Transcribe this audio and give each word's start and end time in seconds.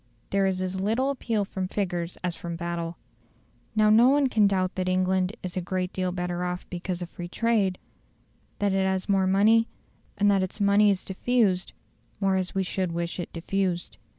There 0.31 0.47
is 0.47 0.63
as 0.63 0.79
little 0.81 1.11
appeal 1.11 1.45
from 1.45 1.67
figures 1.67 2.17
as 2.23 2.35
from 2.35 2.55
battle. 2.55 2.97
Now 3.75 3.91
no 3.91 4.09
one 4.09 4.29
can 4.29 4.47
doubt 4.47 4.73
that 4.73 4.89
England 4.89 5.37
is 5.43 5.55
a 5.55 5.61
great 5.61 5.93
deal 5.93 6.11
better 6.11 6.43
off 6.43 6.67
because 6.71 7.03
of 7.03 7.11
free 7.11 7.27
trade; 7.27 7.77
that 8.57 8.73
it 8.73 8.83
has 8.83 9.07
more 9.07 9.27
money, 9.27 9.67
and 10.17 10.31
that 10.31 10.41
its 10.41 10.59
money 10.59 10.89
is 10.89 11.05
diffused 11.05 11.73
more 12.19 12.35
as 12.35 12.55
we 12.55 12.63
should 12.63 12.91
wish 12.93 13.19
it 13.19 13.31
diffused. 13.31 13.99